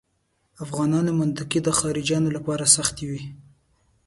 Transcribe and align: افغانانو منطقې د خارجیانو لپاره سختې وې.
افغانانو 0.65 1.11
منطقې 1.21 1.59
د 1.63 1.69
خارجیانو 1.79 2.29
لپاره 2.37 2.65
سختې 2.75 3.03
وې. 3.09 3.21